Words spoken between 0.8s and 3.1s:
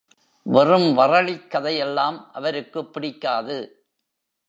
வறளிக் கதையெல்லாம் அவருக்குப்